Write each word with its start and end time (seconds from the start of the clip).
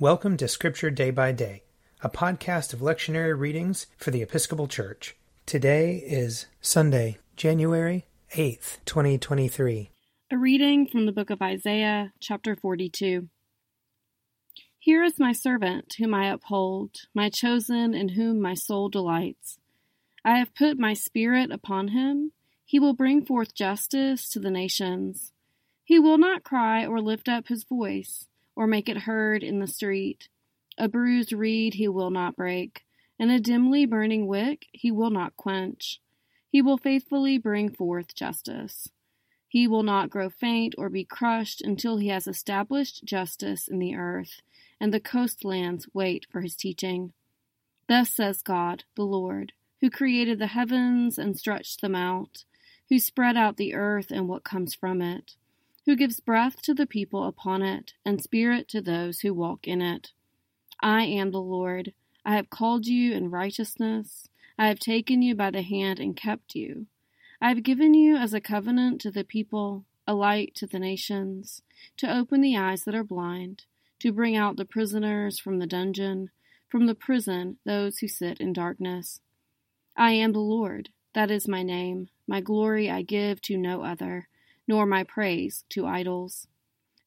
Welcome 0.00 0.36
to 0.36 0.46
Scripture 0.46 0.90
Day 0.90 1.10
by 1.10 1.32
Day, 1.32 1.64
a 2.02 2.08
podcast 2.08 2.72
of 2.72 2.78
lectionary 2.78 3.36
readings 3.36 3.88
for 3.96 4.12
the 4.12 4.22
Episcopal 4.22 4.68
Church. 4.68 5.16
Today 5.44 5.96
is 5.96 6.46
Sunday, 6.60 7.18
January 7.34 8.06
8th, 8.36 8.78
2023. 8.84 9.90
A 10.30 10.38
reading 10.38 10.86
from 10.86 11.06
the 11.06 11.10
book 11.10 11.30
of 11.30 11.42
Isaiah, 11.42 12.12
chapter 12.20 12.54
42. 12.54 13.28
Here 14.78 15.02
is 15.02 15.18
my 15.18 15.32
servant, 15.32 15.96
whom 15.98 16.14
I 16.14 16.28
uphold, 16.30 16.92
my 17.12 17.28
chosen, 17.28 17.92
in 17.92 18.10
whom 18.10 18.40
my 18.40 18.54
soul 18.54 18.88
delights. 18.88 19.58
I 20.24 20.38
have 20.38 20.54
put 20.54 20.78
my 20.78 20.94
spirit 20.94 21.50
upon 21.50 21.88
him. 21.88 22.30
He 22.64 22.78
will 22.78 22.94
bring 22.94 23.26
forth 23.26 23.52
justice 23.52 24.28
to 24.28 24.38
the 24.38 24.52
nations. 24.52 25.32
He 25.82 25.98
will 25.98 26.18
not 26.18 26.44
cry 26.44 26.86
or 26.86 27.00
lift 27.00 27.28
up 27.28 27.48
his 27.48 27.64
voice 27.64 28.28
or 28.58 28.66
make 28.66 28.88
it 28.88 28.98
heard 28.98 29.44
in 29.44 29.60
the 29.60 29.68
street. 29.68 30.28
A 30.76 30.88
bruised 30.88 31.32
reed 31.32 31.74
he 31.74 31.86
will 31.86 32.10
not 32.10 32.34
break, 32.34 32.84
and 33.16 33.30
a 33.30 33.38
dimly 33.38 33.86
burning 33.86 34.26
wick 34.26 34.66
he 34.72 34.90
will 34.90 35.10
not 35.10 35.36
quench. 35.36 36.00
He 36.50 36.60
will 36.60 36.76
faithfully 36.76 37.38
bring 37.38 37.70
forth 37.70 38.16
justice. 38.16 38.88
He 39.46 39.68
will 39.68 39.84
not 39.84 40.10
grow 40.10 40.28
faint 40.28 40.74
or 40.76 40.88
be 40.88 41.04
crushed 41.04 41.62
until 41.62 41.98
he 41.98 42.08
has 42.08 42.26
established 42.26 43.04
justice 43.04 43.68
in 43.68 43.78
the 43.78 43.94
earth, 43.94 44.40
and 44.80 44.92
the 44.92 44.98
coastlands 44.98 45.86
wait 45.94 46.26
for 46.28 46.40
his 46.40 46.56
teaching. 46.56 47.12
Thus 47.88 48.10
says 48.10 48.42
God, 48.42 48.82
the 48.96 49.04
Lord, 49.04 49.52
who 49.80 49.88
created 49.88 50.40
the 50.40 50.48
heavens 50.48 51.16
and 51.16 51.38
stretched 51.38 51.80
them 51.80 51.94
out, 51.94 52.44
who 52.88 52.98
spread 52.98 53.36
out 53.36 53.56
the 53.56 53.74
earth 53.74 54.10
and 54.10 54.28
what 54.28 54.42
comes 54.42 54.74
from 54.74 55.00
it 55.00 55.36
who 55.88 55.96
gives 55.96 56.20
breath 56.20 56.60
to 56.60 56.74
the 56.74 56.84
people 56.84 57.24
upon 57.24 57.62
it, 57.62 57.94
and 58.04 58.22
spirit 58.22 58.68
to 58.68 58.78
those 58.78 59.20
who 59.20 59.32
walk 59.32 59.66
in 59.66 59.80
it. 59.80 60.12
I 60.82 61.04
am 61.04 61.30
the 61.30 61.40
Lord. 61.40 61.94
I 62.26 62.36
have 62.36 62.50
called 62.50 62.86
you 62.86 63.14
in 63.14 63.30
righteousness. 63.30 64.28
I 64.58 64.68
have 64.68 64.78
taken 64.78 65.22
you 65.22 65.34
by 65.34 65.50
the 65.50 65.62
hand 65.62 65.98
and 65.98 66.14
kept 66.14 66.54
you. 66.54 66.88
I 67.40 67.48
have 67.48 67.62
given 67.62 67.94
you 67.94 68.16
as 68.16 68.34
a 68.34 68.40
covenant 68.40 69.00
to 69.00 69.10
the 69.10 69.24
people, 69.24 69.86
a 70.06 70.12
light 70.12 70.54
to 70.56 70.66
the 70.66 70.78
nations, 70.78 71.62
to 71.96 72.14
open 72.14 72.42
the 72.42 72.58
eyes 72.58 72.84
that 72.84 72.94
are 72.94 73.02
blind, 73.02 73.64
to 74.00 74.12
bring 74.12 74.36
out 74.36 74.58
the 74.58 74.66
prisoners 74.66 75.38
from 75.38 75.58
the 75.58 75.66
dungeon, 75.66 76.28
from 76.68 76.84
the 76.84 76.94
prison 76.94 77.56
those 77.64 78.00
who 78.00 78.08
sit 78.08 78.42
in 78.42 78.52
darkness. 78.52 79.22
I 79.96 80.10
am 80.10 80.34
the 80.34 80.40
Lord. 80.40 80.90
That 81.14 81.30
is 81.30 81.48
my 81.48 81.62
name. 81.62 82.10
My 82.26 82.42
glory 82.42 82.90
I 82.90 83.00
give 83.00 83.40
to 83.40 83.56
no 83.56 83.82
other 83.82 84.28
nor 84.68 84.86
my 84.86 85.02
praise 85.02 85.64
to 85.70 85.86
idols. 85.86 86.46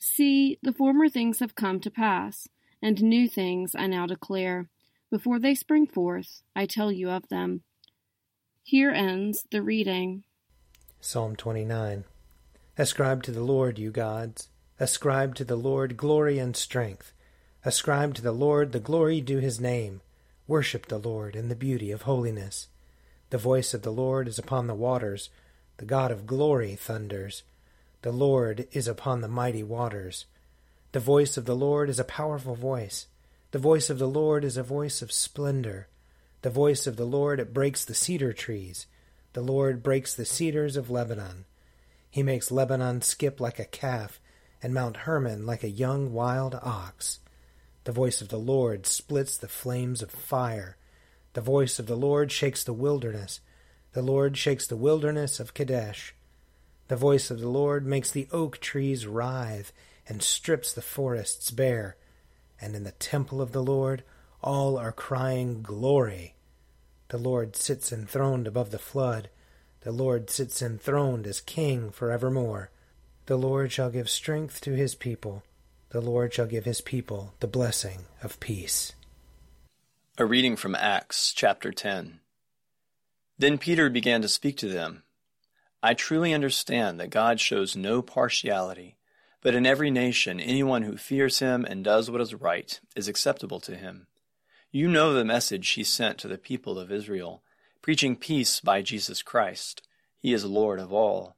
See, 0.00 0.58
the 0.62 0.72
former 0.72 1.08
things 1.08 1.38
have 1.38 1.54
come 1.54 1.78
to 1.80 1.90
pass, 1.90 2.48
and 2.82 3.00
new 3.02 3.28
things 3.28 3.76
I 3.76 3.86
now 3.86 4.06
declare. 4.06 4.68
Before 5.10 5.38
they 5.38 5.54
spring 5.54 5.86
forth, 5.86 6.42
I 6.56 6.66
tell 6.66 6.90
you 6.90 7.10
of 7.10 7.28
them. 7.28 7.62
Here 8.62 8.90
ends 8.90 9.44
the 9.50 9.62
reading. 9.62 10.24
Psalm 11.00 11.36
29 11.36 12.04
Ascribe 12.78 13.22
to 13.24 13.30
the 13.30 13.42
Lord, 13.42 13.78
you 13.78 13.90
gods. 13.90 14.48
Ascribe 14.78 15.34
to 15.34 15.44
the 15.44 15.56
Lord 15.56 15.98
glory 15.98 16.38
and 16.38 16.56
strength. 16.56 17.12
Ascribe 17.64 18.14
to 18.14 18.22
the 18.22 18.32
Lord 18.32 18.72
the 18.72 18.80
glory 18.80 19.20
due 19.20 19.38
his 19.38 19.60
name. 19.60 20.00
Worship 20.46 20.86
the 20.86 20.98
Lord 20.98 21.36
in 21.36 21.48
the 21.48 21.54
beauty 21.54 21.90
of 21.90 22.02
holiness. 22.02 22.68
The 23.28 23.38
voice 23.38 23.74
of 23.74 23.82
the 23.82 23.92
Lord 23.92 24.26
is 24.26 24.38
upon 24.38 24.66
the 24.66 24.74
waters. 24.74 25.28
The 25.80 25.86
God 25.86 26.10
of 26.10 26.26
glory 26.26 26.76
thunders. 26.76 27.42
The 28.02 28.12
Lord 28.12 28.68
is 28.70 28.86
upon 28.86 29.22
the 29.22 29.28
mighty 29.28 29.62
waters. 29.62 30.26
The 30.92 31.00
voice 31.00 31.38
of 31.38 31.46
the 31.46 31.56
Lord 31.56 31.88
is 31.88 31.98
a 31.98 32.04
powerful 32.04 32.54
voice. 32.54 33.06
The 33.52 33.60
voice 33.60 33.88
of 33.88 33.98
the 33.98 34.06
Lord 34.06 34.44
is 34.44 34.58
a 34.58 34.62
voice 34.62 35.00
of 35.00 35.10
splendor. 35.10 35.88
The 36.42 36.50
voice 36.50 36.86
of 36.86 36.96
the 36.96 37.06
Lord 37.06 37.40
it 37.40 37.54
breaks 37.54 37.82
the 37.82 37.94
cedar 37.94 38.34
trees. 38.34 38.88
The 39.32 39.40
Lord 39.40 39.82
breaks 39.82 40.14
the 40.14 40.26
cedars 40.26 40.76
of 40.76 40.90
Lebanon. 40.90 41.46
He 42.10 42.22
makes 42.22 42.50
Lebanon 42.50 43.00
skip 43.00 43.40
like 43.40 43.58
a 43.58 43.64
calf, 43.64 44.20
and 44.62 44.74
Mount 44.74 44.98
Hermon 45.08 45.46
like 45.46 45.64
a 45.64 45.70
young 45.70 46.12
wild 46.12 46.56
ox. 46.56 47.20
The 47.84 47.92
voice 47.92 48.20
of 48.20 48.28
the 48.28 48.36
Lord 48.36 48.84
splits 48.84 49.38
the 49.38 49.48
flames 49.48 50.02
of 50.02 50.10
fire. 50.10 50.76
The 51.32 51.40
voice 51.40 51.78
of 51.78 51.86
the 51.86 51.96
Lord 51.96 52.30
shakes 52.30 52.62
the 52.62 52.74
wilderness. 52.74 53.40
The 53.92 54.02
Lord 54.02 54.36
shakes 54.36 54.66
the 54.66 54.76
wilderness 54.76 55.40
of 55.40 55.54
Kadesh. 55.54 56.14
The 56.88 56.96
voice 56.96 57.30
of 57.30 57.40
the 57.40 57.48
Lord 57.48 57.86
makes 57.86 58.10
the 58.10 58.28
oak 58.32 58.58
trees 58.58 59.06
writhe 59.06 59.72
and 60.08 60.22
strips 60.22 60.72
the 60.72 60.82
forests 60.82 61.50
bare. 61.50 61.96
And 62.60 62.76
in 62.76 62.84
the 62.84 62.92
temple 62.92 63.40
of 63.40 63.52
the 63.52 63.62
Lord 63.62 64.04
all 64.42 64.76
are 64.78 64.92
crying, 64.92 65.62
Glory! 65.62 66.34
The 67.08 67.18
Lord 67.18 67.56
sits 67.56 67.92
enthroned 67.92 68.46
above 68.46 68.70
the 68.70 68.78
flood. 68.78 69.28
The 69.80 69.92
Lord 69.92 70.30
sits 70.30 70.62
enthroned 70.62 71.26
as 71.26 71.40
King 71.40 71.90
for 71.90 72.10
evermore. 72.10 72.70
The 73.26 73.36
Lord 73.36 73.72
shall 73.72 73.90
give 73.90 74.08
strength 74.08 74.60
to 74.62 74.72
his 74.72 74.94
people. 74.94 75.42
The 75.90 76.00
Lord 76.00 76.32
shall 76.32 76.46
give 76.46 76.64
his 76.64 76.80
people 76.80 77.34
the 77.40 77.48
blessing 77.48 78.04
of 78.22 78.38
peace. 78.38 78.92
A 80.18 80.26
reading 80.26 80.54
from 80.54 80.74
Acts 80.74 81.32
chapter 81.32 81.72
10. 81.72 82.20
Then 83.40 83.56
Peter 83.56 83.88
began 83.88 84.20
to 84.20 84.28
speak 84.28 84.58
to 84.58 84.68
them. 84.68 85.02
I 85.82 85.94
truly 85.94 86.34
understand 86.34 87.00
that 87.00 87.08
God 87.08 87.40
shows 87.40 87.74
no 87.74 88.02
partiality, 88.02 88.98
but 89.40 89.54
in 89.54 89.64
every 89.64 89.90
nation 89.90 90.38
anyone 90.38 90.82
who 90.82 90.98
fears 90.98 91.38
him 91.38 91.64
and 91.64 91.82
does 91.82 92.10
what 92.10 92.20
is 92.20 92.34
right 92.34 92.78
is 92.94 93.08
acceptable 93.08 93.58
to 93.60 93.76
him. 93.76 94.08
You 94.70 94.88
know 94.88 95.14
the 95.14 95.24
message 95.24 95.70
he 95.70 95.84
sent 95.84 96.18
to 96.18 96.28
the 96.28 96.36
people 96.36 96.78
of 96.78 96.92
Israel, 96.92 97.42
preaching 97.80 98.14
peace 98.14 98.60
by 98.60 98.82
Jesus 98.82 99.22
Christ. 99.22 99.88
He 100.18 100.34
is 100.34 100.44
Lord 100.44 100.78
of 100.78 100.92
all. 100.92 101.34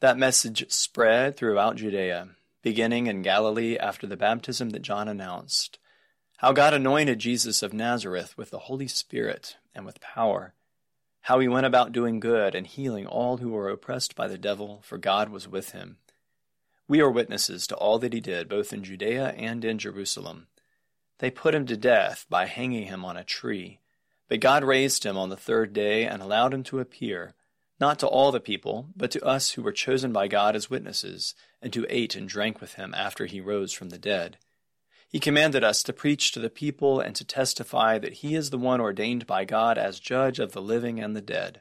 That 0.00 0.18
message 0.18 0.70
spread 0.70 1.38
throughout 1.38 1.76
Judea, 1.76 2.36
beginning 2.60 3.06
in 3.06 3.22
Galilee 3.22 3.78
after 3.78 4.06
the 4.06 4.18
baptism 4.18 4.70
that 4.70 4.82
John 4.82 5.08
announced. 5.08 5.78
How 6.36 6.52
God 6.52 6.74
anointed 6.74 7.18
Jesus 7.18 7.62
of 7.62 7.72
Nazareth 7.72 8.36
with 8.36 8.50
the 8.50 8.58
Holy 8.68 8.88
Spirit 8.88 9.56
and 9.74 9.86
with 9.86 10.02
power 10.02 10.52
how 11.24 11.38
he 11.38 11.48
went 11.48 11.64
about 11.64 11.92
doing 11.92 12.20
good 12.20 12.54
and 12.54 12.66
healing 12.66 13.06
all 13.06 13.38
who 13.38 13.48
were 13.48 13.70
oppressed 13.70 14.14
by 14.14 14.28
the 14.28 14.36
devil, 14.36 14.82
for 14.84 14.98
God 14.98 15.30
was 15.30 15.48
with 15.48 15.70
him. 15.70 15.96
We 16.86 17.00
are 17.00 17.10
witnesses 17.10 17.66
to 17.68 17.76
all 17.76 17.98
that 18.00 18.12
he 18.12 18.20
did, 18.20 18.46
both 18.46 18.74
in 18.74 18.84
Judea 18.84 19.28
and 19.28 19.64
in 19.64 19.78
Jerusalem. 19.78 20.48
They 21.20 21.30
put 21.30 21.54
him 21.54 21.64
to 21.66 21.78
death 21.78 22.26
by 22.28 22.44
hanging 22.44 22.88
him 22.88 23.06
on 23.06 23.16
a 23.16 23.24
tree. 23.24 23.80
But 24.28 24.40
God 24.40 24.64
raised 24.64 25.04
him 25.04 25.16
on 25.16 25.30
the 25.30 25.36
third 25.36 25.72
day 25.72 26.04
and 26.04 26.20
allowed 26.20 26.52
him 26.52 26.62
to 26.64 26.78
appear, 26.78 27.32
not 27.80 27.98
to 28.00 28.06
all 28.06 28.30
the 28.30 28.38
people, 28.38 28.90
but 28.94 29.10
to 29.12 29.24
us 29.24 29.52
who 29.52 29.62
were 29.62 29.72
chosen 29.72 30.12
by 30.12 30.28
God 30.28 30.54
as 30.54 30.68
witnesses, 30.68 31.34
and 31.62 31.74
who 31.74 31.86
ate 31.88 32.14
and 32.14 32.28
drank 32.28 32.60
with 32.60 32.74
him 32.74 32.92
after 32.94 33.24
he 33.24 33.40
rose 33.40 33.72
from 33.72 33.88
the 33.88 33.98
dead. 33.98 34.36
He 35.14 35.20
commanded 35.20 35.62
us 35.62 35.84
to 35.84 35.92
preach 35.92 36.32
to 36.32 36.40
the 36.40 36.50
people 36.50 36.98
and 36.98 37.14
to 37.14 37.24
testify 37.24 37.98
that 37.98 38.14
he 38.14 38.34
is 38.34 38.50
the 38.50 38.58
one 38.58 38.80
ordained 38.80 39.28
by 39.28 39.44
God 39.44 39.78
as 39.78 40.00
judge 40.00 40.40
of 40.40 40.50
the 40.50 40.60
living 40.60 40.98
and 40.98 41.14
the 41.14 41.20
dead. 41.20 41.60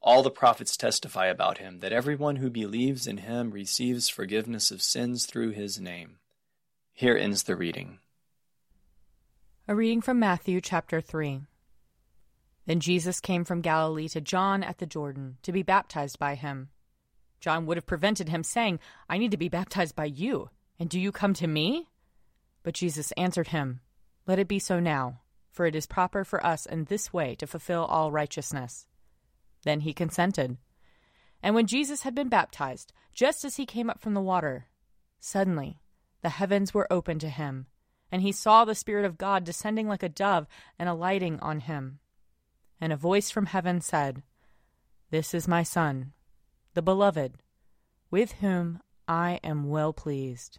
All 0.00 0.22
the 0.22 0.30
prophets 0.30 0.76
testify 0.76 1.26
about 1.26 1.58
him 1.58 1.80
that 1.80 1.92
everyone 1.92 2.36
who 2.36 2.48
believes 2.48 3.08
in 3.08 3.16
him 3.16 3.50
receives 3.50 4.08
forgiveness 4.08 4.70
of 4.70 4.82
sins 4.82 5.26
through 5.26 5.50
his 5.50 5.80
name. 5.80 6.18
Here 6.92 7.16
ends 7.16 7.42
the 7.42 7.56
reading. 7.56 7.98
A 9.66 9.74
reading 9.74 10.00
from 10.00 10.20
Matthew 10.20 10.60
chapter 10.60 11.00
3. 11.00 11.40
Then 12.66 12.78
Jesus 12.78 13.18
came 13.18 13.44
from 13.44 13.62
Galilee 13.62 14.06
to 14.10 14.20
John 14.20 14.62
at 14.62 14.78
the 14.78 14.86
Jordan 14.86 15.38
to 15.42 15.50
be 15.50 15.64
baptized 15.64 16.20
by 16.20 16.36
him. 16.36 16.68
John 17.40 17.66
would 17.66 17.78
have 17.78 17.86
prevented 17.86 18.28
him, 18.28 18.44
saying, 18.44 18.78
I 19.08 19.18
need 19.18 19.32
to 19.32 19.36
be 19.36 19.48
baptized 19.48 19.96
by 19.96 20.04
you, 20.04 20.50
and 20.78 20.88
do 20.88 21.00
you 21.00 21.10
come 21.10 21.34
to 21.34 21.48
me? 21.48 21.88
But 22.62 22.74
Jesus 22.74 23.12
answered 23.12 23.48
him, 23.48 23.80
Let 24.26 24.38
it 24.38 24.48
be 24.48 24.58
so 24.58 24.80
now, 24.80 25.20
for 25.50 25.66
it 25.66 25.74
is 25.74 25.86
proper 25.86 26.24
for 26.24 26.44
us 26.44 26.66
in 26.66 26.84
this 26.84 27.12
way 27.12 27.34
to 27.36 27.46
fulfill 27.46 27.84
all 27.84 28.12
righteousness. 28.12 28.86
Then 29.64 29.80
he 29.80 29.92
consented. 29.92 30.56
And 31.42 31.54
when 31.54 31.66
Jesus 31.66 32.02
had 32.02 32.14
been 32.14 32.28
baptized, 32.28 32.92
just 33.12 33.44
as 33.44 33.56
he 33.56 33.66
came 33.66 33.88
up 33.90 34.00
from 34.00 34.14
the 34.14 34.20
water, 34.20 34.66
suddenly 35.18 35.80
the 36.22 36.30
heavens 36.30 36.74
were 36.74 36.92
opened 36.92 37.20
to 37.22 37.28
him, 37.30 37.66
and 38.12 38.22
he 38.22 38.32
saw 38.32 38.64
the 38.64 38.74
Spirit 38.74 39.04
of 39.04 39.18
God 39.18 39.44
descending 39.44 39.88
like 39.88 40.02
a 40.02 40.08
dove 40.08 40.46
and 40.78 40.88
alighting 40.88 41.38
on 41.40 41.60
him. 41.60 42.00
And 42.80 42.92
a 42.92 42.96
voice 42.96 43.30
from 43.30 43.46
heaven 43.46 43.80
said, 43.80 44.22
This 45.10 45.34
is 45.34 45.48
my 45.48 45.62
Son, 45.62 46.12
the 46.74 46.82
Beloved, 46.82 47.34
with 48.10 48.32
whom 48.32 48.80
I 49.08 49.40
am 49.42 49.68
well 49.68 49.92
pleased. 49.92 50.58